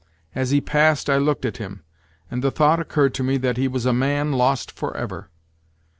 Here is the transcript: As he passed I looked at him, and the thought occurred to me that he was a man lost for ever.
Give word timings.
As 0.33 0.49
he 0.49 0.61
passed 0.61 1.11
I 1.11 1.17
looked 1.17 1.45
at 1.45 1.57
him, 1.57 1.83
and 2.31 2.43
the 2.43 2.49
thought 2.49 2.79
occurred 2.79 3.13
to 3.13 3.23
me 3.23 3.37
that 3.37 3.57
he 3.57 3.67
was 3.67 3.85
a 3.85 3.93
man 3.93 4.31
lost 4.31 4.71
for 4.71 4.97
ever. 4.97 5.29